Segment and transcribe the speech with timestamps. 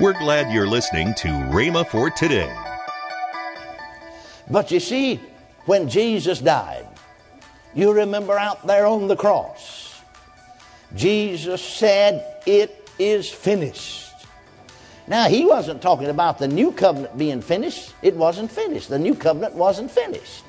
[0.00, 2.56] We're glad you're listening to Rhema for today.
[4.48, 5.16] But you see,
[5.66, 6.86] when Jesus died,
[7.74, 10.00] you remember out there on the cross,
[10.94, 14.12] Jesus said, It is finished.
[15.08, 17.92] Now, he wasn't talking about the new covenant being finished.
[18.00, 18.90] It wasn't finished.
[18.90, 20.44] The new covenant wasn't finished.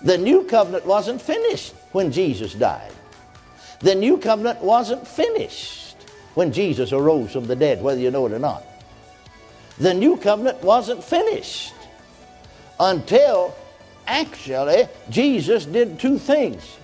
[0.00, 2.92] The new covenant wasn't finished when Jesus died.
[3.80, 5.84] The new covenant wasn't finished
[6.34, 8.64] when Jesus arose from the dead, whether you know it or not.
[9.78, 11.74] The new covenant wasn't finished
[12.78, 13.54] until
[14.06, 16.76] actually Jesus did two things.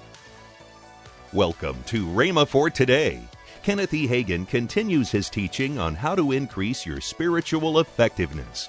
[1.33, 3.21] Welcome to Rhema for today.
[3.63, 4.09] Kenneth E.
[4.09, 8.69] Hagin continues his teaching on how to increase your spiritual effectiveness.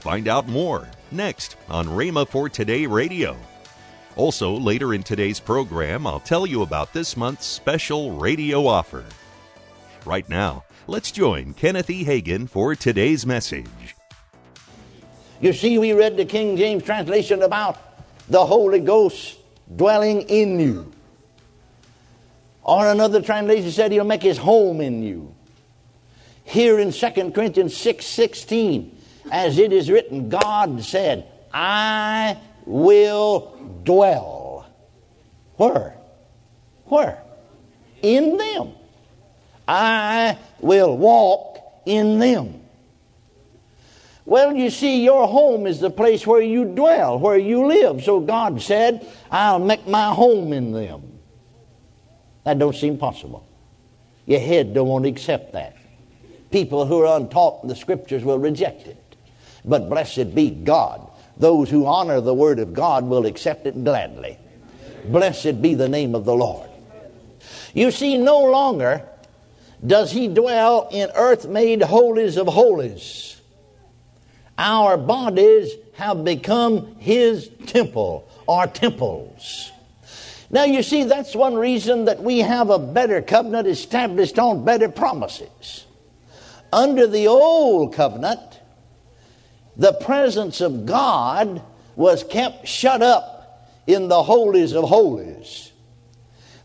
[0.00, 3.36] Find out more next on Rhema for Today Radio.
[4.16, 9.04] Also, later in today's program, I'll tell you about this month's special radio offer.
[10.04, 12.04] Right now, let's join Kenneth E.
[12.04, 13.96] Hagin for today's message.
[15.40, 17.78] You see, we read the King James translation about
[18.28, 19.38] the Holy Ghost
[19.76, 20.92] dwelling in you.
[22.62, 25.34] Or another translation said he'll make his home in you.
[26.44, 28.98] Here in 2 Corinthians 6 16,
[29.30, 34.66] as it is written, God said, I will dwell.
[35.56, 35.96] Where?
[36.84, 37.22] Where?
[38.02, 38.72] In them.
[39.68, 42.62] I will walk in them.
[44.24, 48.02] Well, you see, your home is the place where you dwell, where you live.
[48.02, 51.18] So God said, I'll make my home in them.
[52.44, 53.46] That don't seem possible.
[54.26, 55.76] Your head don't want to accept that.
[56.50, 59.16] People who are untaught in the scriptures will reject it.
[59.64, 61.10] But blessed be God.
[61.36, 64.38] Those who honor the word of God will accept it gladly.
[65.06, 66.68] Blessed be the name of the Lord.
[67.74, 69.06] You see, no longer
[69.86, 73.40] does he dwell in earth made holies of holies.
[74.56, 79.70] Our bodies have become his temple or temples.
[80.50, 84.88] Now, you see, that's one reason that we have a better covenant established on better
[84.88, 85.84] promises.
[86.72, 88.60] Under the old covenant,
[89.76, 91.62] the presence of God
[91.96, 95.72] was kept shut up in the holies of holies.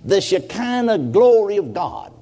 [0.04, 2.13] The Shekinah glory of God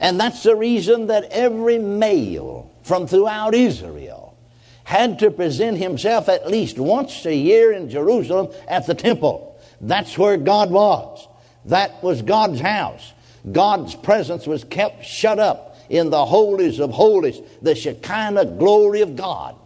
[0.00, 4.36] and that's the reason that every male from throughout Israel
[4.84, 9.60] had to present himself at least once a year in Jerusalem at the temple.
[9.80, 11.26] That's where God was.
[11.66, 13.12] That was God's house.
[13.50, 19.16] God's presence was kept shut up in the holies of holies, the Shekinah glory of
[19.16, 19.56] God.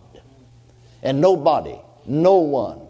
[1.03, 2.81] And nobody, no one,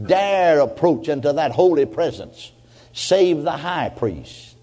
[0.00, 2.52] dare approach into that holy presence
[2.92, 4.55] save the high priest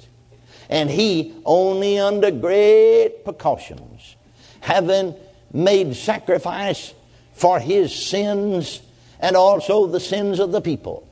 [0.69, 4.15] and he only under great precautions,
[4.61, 5.15] having
[5.51, 6.93] made sacrifice
[7.33, 8.81] for his sins
[9.19, 11.07] and also the sins of the people.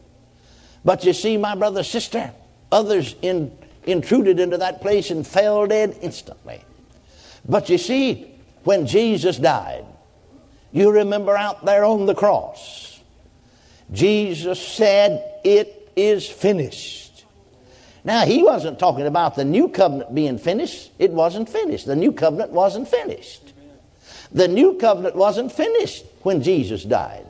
[0.84, 2.32] But you see, my brother, sister,
[2.72, 6.62] others in, intruded into that place and fell dead instantly.
[7.48, 8.32] But you see,
[8.64, 9.86] when Jesus died,
[10.72, 13.00] you remember out there on the cross,
[13.92, 17.11] Jesus said, It is finished.
[18.04, 20.92] Now, he wasn't talking about the new covenant being finished.
[20.98, 21.86] It wasn't finished.
[21.86, 23.54] The new covenant wasn't finished.
[24.32, 27.26] The new covenant wasn't finished when Jesus died.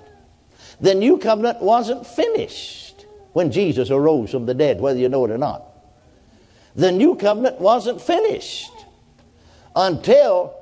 [0.80, 5.32] The new covenant wasn't finished when Jesus arose from the dead, whether you know it
[5.32, 5.64] or not.
[6.76, 8.72] The new covenant wasn't finished
[9.76, 10.53] until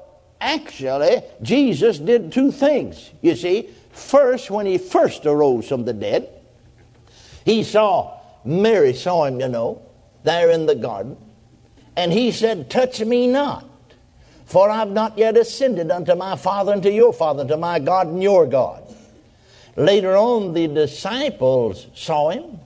[0.41, 3.11] actually Jesus did two things.
[3.21, 6.29] You see, first, when he first arose from the dead,
[7.45, 9.83] he saw, Mary saw him, you know
[10.23, 11.17] there in the garden.
[11.95, 13.65] And he said, Touch me not,
[14.45, 18.07] for I've not yet ascended unto my Father and to your Father, to my God
[18.07, 18.83] and your God.
[19.75, 22.59] Later on, the disciples saw him,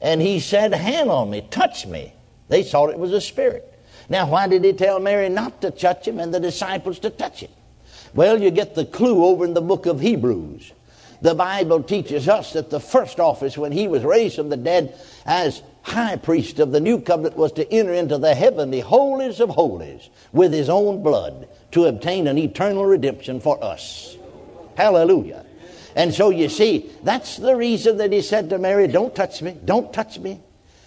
[0.00, 2.12] and he said, Hand on me, touch me.
[2.48, 3.72] They thought it was a spirit.
[4.08, 7.40] Now, why did he tell Mary not to touch him and the disciples to touch
[7.40, 7.50] him?
[8.14, 10.72] Well, you get the clue over in the book of Hebrews.
[11.22, 14.98] The Bible teaches us that the first office when he was raised from the dead
[15.24, 19.50] as high priest of the new covenant was to enter into the heavenly holies of
[19.50, 24.16] holies with his own blood to obtain an eternal redemption for us.
[24.76, 25.46] Hallelujah.
[25.94, 29.56] And so you see, that's the reason that he said to Mary, Don't touch me,
[29.64, 30.40] don't touch me.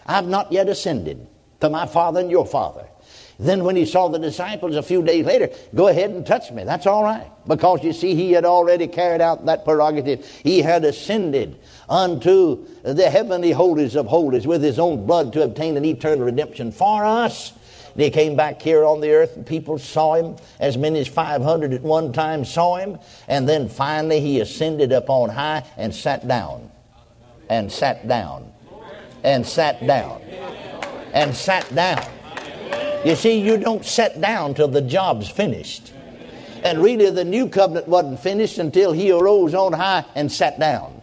[0.06, 1.25] I've not yet ascended
[1.62, 2.86] to my Father and your Father.
[3.40, 6.66] Then, when he saw the disciples a few days later, go ahead and touch me.
[6.66, 7.31] That's all right.
[7.48, 10.25] Because you see, he had already carried out that prerogative.
[10.44, 11.57] He had ascended
[11.89, 16.71] unto the heavenly holies of holies with his own blood to obtain an eternal redemption
[16.71, 17.53] for us.
[17.97, 20.38] He came back here on the earth and people saw him.
[20.59, 22.97] As many as 500 at one time saw him.
[23.27, 26.71] And then finally he ascended up on high and sat down.
[27.50, 28.51] And sat down.
[29.24, 30.21] And sat down.
[31.13, 32.06] And sat down.
[33.03, 35.94] You see, you don't sit down till the job's finished.
[36.63, 40.99] And really, the new covenant wasn't finished until he arose on high and sat down.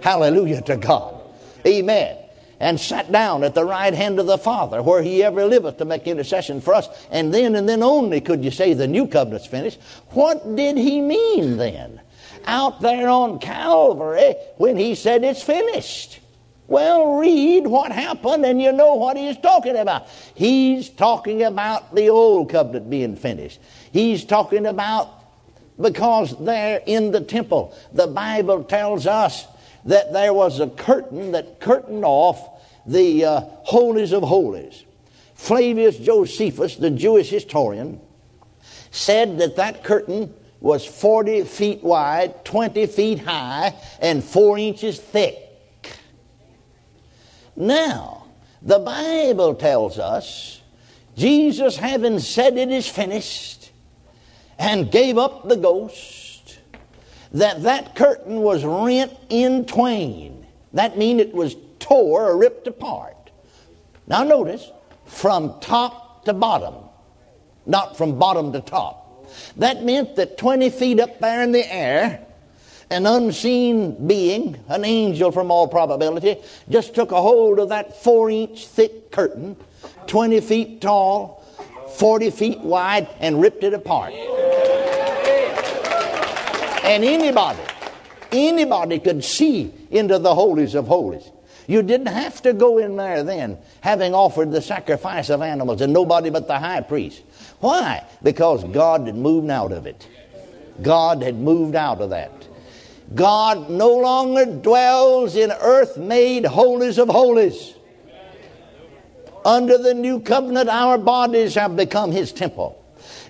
[0.00, 1.20] Hallelujah to God.
[1.66, 2.18] Amen.
[2.58, 5.84] And sat down at the right hand of the Father, where he ever liveth to
[5.84, 6.88] make intercession for us.
[7.10, 9.78] And then and then only could you say the new covenant's finished.
[10.10, 12.00] What did he mean then?
[12.46, 16.20] Out there on Calvary when he said it's finished.
[16.68, 20.08] Well, read what happened and you know what he's talking about.
[20.34, 23.60] He's talking about the old covenant being finished.
[23.92, 25.10] He's talking about
[25.80, 29.46] because there in the temple, the Bible tells us
[29.86, 34.84] that there was a curtain that curtained off the uh, holies of holies.
[35.34, 38.00] Flavius Josephus, the Jewish historian,
[38.90, 45.36] said that that curtain was 40 feet wide, 20 feet high, and 4 inches thick.
[47.54, 48.26] Now,
[48.62, 50.60] the Bible tells us
[51.16, 53.70] Jesus, having said it is finished,
[54.58, 56.25] and gave up the ghost,
[57.36, 60.46] that that curtain was rent in twain.
[60.72, 63.30] That means it was tore or ripped apart.
[64.06, 64.70] Now notice,
[65.04, 66.74] from top to bottom,
[67.66, 69.28] not from bottom to top.
[69.56, 72.24] That meant that 20 feet up there in the air,
[72.90, 76.36] an unseen being, an angel from all probability,
[76.70, 79.56] just took a hold of that four inch thick curtain,
[80.06, 81.44] 20 feet tall,
[81.96, 84.14] 40 feet wide, and ripped it apart.
[86.86, 87.62] And anybody,
[88.30, 91.28] anybody could see into the holies of holies.
[91.66, 95.92] You didn't have to go in there then, having offered the sacrifice of animals, and
[95.92, 97.22] nobody but the high priest.
[97.58, 98.04] Why?
[98.22, 100.06] Because God had moved out of it.
[100.80, 102.30] God had moved out of that.
[103.14, 107.74] God no longer dwells in earth made holies of holies.
[109.44, 112.80] Under the new covenant, our bodies have become His temple.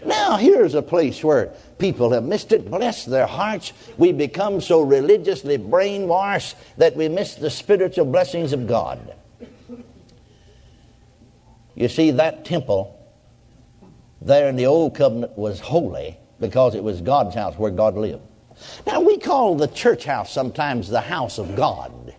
[0.06, 2.70] Now, here's a place where people have missed it.
[2.70, 3.72] Bless their hearts.
[3.98, 9.14] We become so religiously brainwashed that we miss the spiritual blessings of God.
[11.74, 12.92] You see, that temple
[14.22, 18.22] there in the old covenant was holy because it was God's house where God lived.
[18.86, 22.14] Now, we call the church house sometimes the house of God.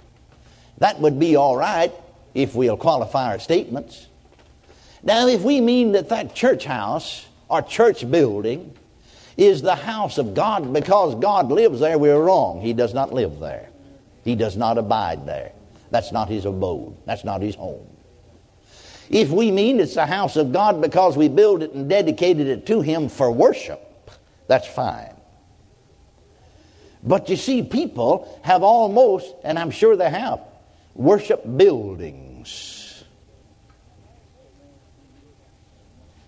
[0.79, 1.91] That would be all right
[2.35, 4.07] if we'll qualify our statements.
[5.03, 8.73] Now, if we mean that that church house or church building
[9.37, 12.61] is the house of God because God lives there, we're wrong.
[12.61, 13.69] He does not live there,
[14.23, 15.51] He does not abide there.
[15.91, 17.87] That's not His abode, that's not His home.
[19.09, 22.65] If we mean it's the house of God because we build it and dedicated it
[22.65, 24.11] to Him for worship,
[24.47, 25.13] that's fine.
[27.03, 30.41] But you see, people have almost, and I'm sure they have,
[30.93, 32.76] worship buildings.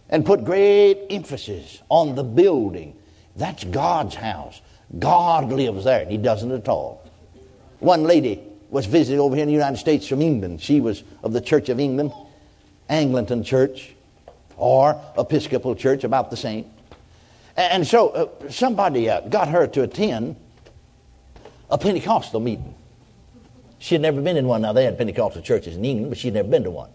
[0.10, 2.96] And put great emphasis on the building.
[3.36, 4.62] That's God's house.
[4.98, 7.08] God lives there, and He doesn't at all.
[7.80, 10.62] One lady was visiting over here in the United States from England.
[10.62, 12.12] She was of the Church of England,
[12.90, 13.94] Anglican Church,
[14.58, 16.66] or Episcopal Church, about the same.
[17.56, 20.38] And so uh, somebody uh, got her to attend
[21.70, 22.74] a Pentecostal meeting.
[23.80, 24.62] She had never been in one.
[24.62, 26.90] Now, they had Pentecostal churches in England, but she'd never been to one.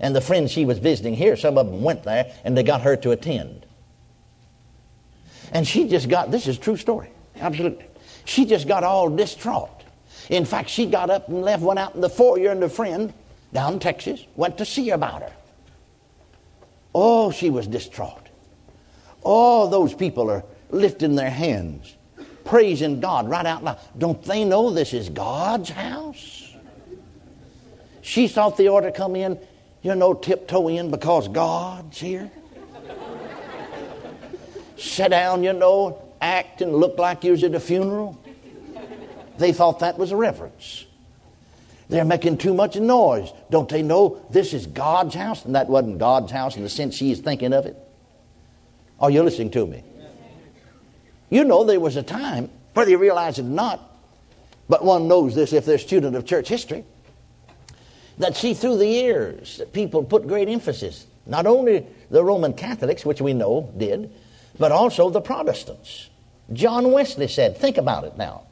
[0.00, 2.82] And the friends she was visiting here, some of them went there, and they got
[2.82, 3.66] her to attend.
[5.52, 7.86] And she just got, this is true story, absolutely.
[8.24, 9.70] She just got all distraught.
[10.30, 13.12] In fact, she got up and left, went out in the foyer, and a friend
[13.52, 15.32] down in Texas went to see about her.
[16.94, 18.28] Oh, she was distraught.
[19.24, 21.94] Oh, those people are lifting their hands
[22.44, 23.78] praising God right out loud.
[23.98, 26.52] Don't they know this is God's house?
[28.02, 29.38] She thought ought to come in,
[29.84, 32.30] you know, tiptoe in because God's here.
[34.78, 38.18] Sit down, you know, act and look like you was at a funeral.
[39.36, 40.86] They thought that was a reverence.
[41.90, 43.30] They're making too much noise.
[43.50, 45.44] Don't they know this is God's house?
[45.44, 47.76] And that wasn't God's house in the sense she is thinking of it.
[48.98, 49.84] Are you listening to me?
[51.28, 53.80] You know, there was a time, whether you realize it or not,
[54.66, 56.84] but one knows this if they're a student of church history,
[58.18, 63.04] that see through the years that people put great emphasis, not only the Roman Catholics,
[63.04, 64.10] which we know did,
[64.58, 66.10] but also the Protestants.
[66.52, 68.42] John Wesley said, think about it now.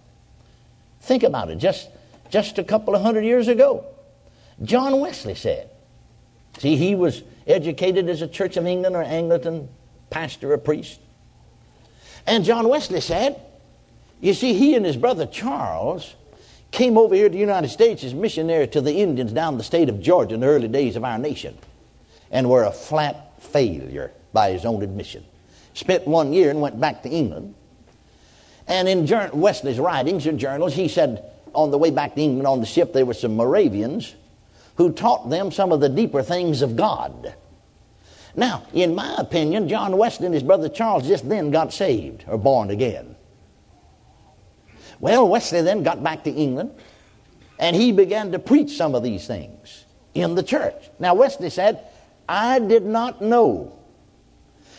[1.01, 1.89] Think about it, just,
[2.31, 3.85] just a couple of hundred years ago.
[4.63, 5.69] John Wesley said,
[6.59, 9.69] See, he was educated as a Church of England or Anglican
[10.11, 11.01] pastor or priest.
[12.27, 13.41] And John Wesley said,
[14.21, 16.15] you see, he and his brother Charles
[16.73, 19.89] came over here to the United States as missionary to the Indians down the state
[19.89, 21.57] of Georgia in the early days of our nation
[22.31, 25.25] and were a flat failure by his own admission.
[25.75, 27.55] Spent one year and went back to England.
[28.67, 29.07] And in
[29.39, 32.93] Wesley's writings or journals, he said on the way back to England on the ship
[32.93, 34.15] there were some Moravians
[34.77, 37.35] who taught them some of the deeper things of God.
[38.35, 42.39] Now, in my opinion, John Wesley and his brother Charles just then got saved or
[42.39, 43.15] born again.
[45.03, 46.71] Well, Wesley then got back to England
[47.59, 50.91] and he began to preach some of these things in the church.
[51.01, 51.85] Now, Wesley said,
[52.29, 53.77] I did not know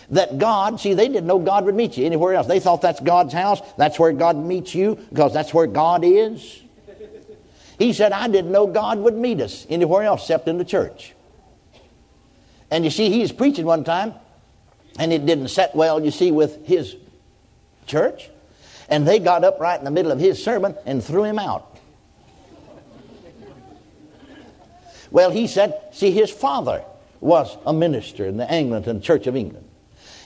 [0.10, 2.48] that God, see, they didn't know God would meet you anywhere else.
[2.48, 6.62] They thought that's God's house, that's where God meets you, because that's where God is.
[7.78, 11.14] He said, I didn't know God would meet us anywhere else except in the church.
[12.72, 14.14] And you see, he was preaching one time,
[14.98, 16.96] and it didn't set well, you see, with his
[17.88, 18.30] church.
[18.90, 21.80] And they got up right in the middle of his sermon and threw him out.
[25.12, 26.84] Well, he said, see, his father
[27.22, 29.68] was a minister in the Anglican Church of England.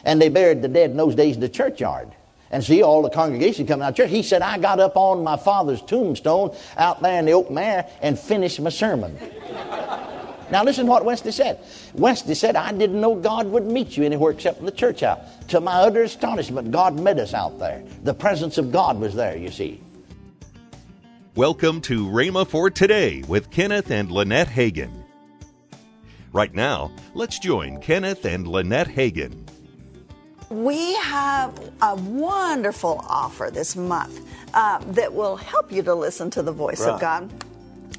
[0.06, 2.10] And they buried the dead in those days in the churchyard.
[2.50, 4.10] And see all the congregation coming out of church.
[4.10, 7.90] He said, I got up on my father's tombstone out there in the open air
[8.02, 9.18] and finished my sermon.
[10.52, 11.60] Now listen to what Wesley said.
[11.94, 15.20] Wesley said, I didn't know God would meet you anywhere except in the church house.
[15.50, 17.84] To my utter astonishment, God met us out there.
[18.04, 19.82] The presence of God was there, you see.
[21.36, 25.04] Welcome to Rhema for Today with Kenneth and Lynette Hagin.
[26.34, 29.48] Right now, let's join Kenneth and Lynette Hagin.
[30.50, 34.22] We have a wonderful offer this month
[34.54, 36.94] uh, that will help you to listen to the voice right.
[36.94, 37.32] of God.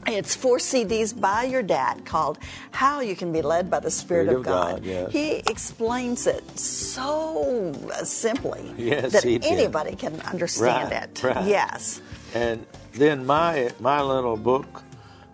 [0.07, 2.39] It's four CDs by your dad called
[2.71, 4.75] How You Can Be Led by the Spirit, Spirit of, of, God.
[4.77, 5.13] God yes.
[5.13, 11.23] He explains it so simply yes, that anybody can understand right, it.
[11.23, 11.47] Right.
[11.47, 12.01] Yes.
[12.35, 14.83] And then my my little book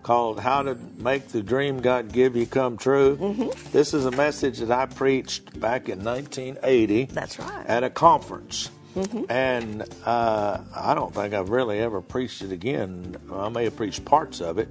[0.03, 3.17] called How to Make the Dream God Give You Come True.
[3.17, 3.71] Mm-hmm.
[3.71, 7.05] This is a message that I preached back in 1980.
[7.05, 7.65] That's right.
[7.65, 8.69] At a conference.
[8.95, 9.29] Mm-hmm.
[9.29, 13.17] And uh, I don't think I've really ever preached it again.
[13.31, 14.69] I may have preached parts of it.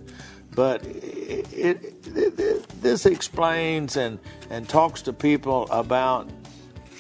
[0.55, 4.19] But it, it, it, this explains and,
[4.51, 6.31] and talks to people about,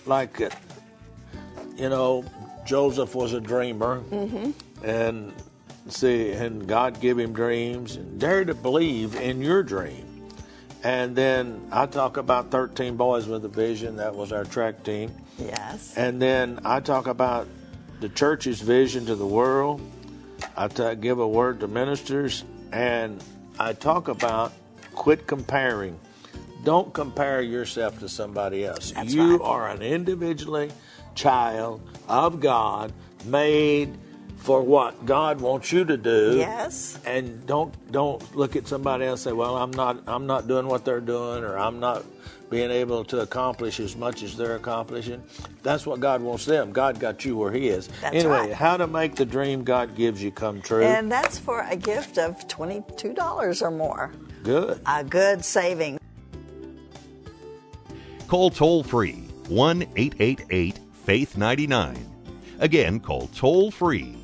[0.07, 0.51] like, uh,
[1.77, 2.25] you know,
[2.67, 4.01] Joseph was a dreamer.
[4.11, 4.51] Mm-hmm.
[4.85, 5.33] And
[5.89, 10.04] see, and God give him dreams, and dare to believe in your dream.
[10.85, 13.97] And then I talk about 13 boys with a vision.
[13.97, 15.11] That was our track team.
[15.39, 15.97] Yes.
[15.97, 17.49] And then I talk about
[18.01, 19.81] the church's vision to the world.
[20.57, 23.25] I t- give a word to ministers, and
[23.59, 24.53] I talk about
[24.95, 25.99] quit comparing.
[26.65, 28.93] Don't compare yourself to somebody else.
[28.93, 29.47] That's you right.
[29.47, 30.71] are an individually
[31.15, 32.93] child of God,
[33.25, 33.97] made
[34.45, 36.37] for what God wants you to do.
[36.37, 36.99] Yes.
[37.07, 40.67] And don't don't look at somebody else and say, "Well, I'm not I'm not doing
[40.69, 42.05] what they're doing or I'm not
[42.51, 45.23] being able to accomplish as much as they're accomplishing."
[45.63, 46.73] That's what God wants them.
[46.73, 47.89] God got you where he is.
[48.03, 48.53] That's anyway, right.
[48.53, 50.83] how to make the dream God gives you come true.
[50.83, 54.13] And that's for a gift of $22 or more.
[54.43, 54.79] Good.
[54.85, 55.99] A good saving.
[58.29, 61.97] Call toll free 1 888 Faith 99.
[62.61, 64.24] Again, call toll free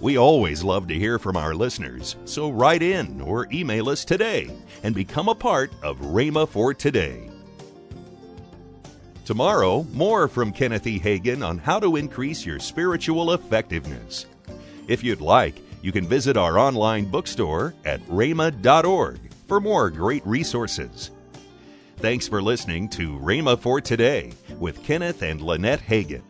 [0.00, 4.48] We always love to hear from our listeners, so write in or email us today
[4.84, 7.28] and become a part of Rhema for Today.
[9.24, 11.00] Tomorrow, more from Kenneth E.
[11.00, 14.26] Hagin on how to increase your spiritual effectiveness.
[14.86, 21.10] If you'd like, you can visit our online bookstore at rhema.org for more great resources.
[21.96, 26.22] Thanks for listening to Rhema for Today with Kenneth and Lynette Hagin.